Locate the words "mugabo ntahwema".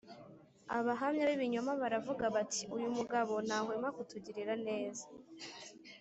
2.97-3.87